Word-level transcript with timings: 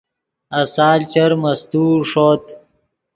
آسال 0.61 0.99
چر 1.11 1.31
مستوؤ 1.41 1.91
ݰوت 2.09 2.43